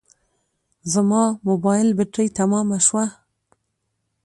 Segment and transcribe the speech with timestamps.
[0.93, 3.05] زما موبایل بټري تمامه شوه